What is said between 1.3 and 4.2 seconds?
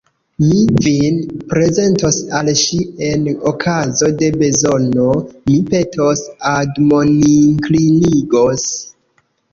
prezentos al ŝi, en okazo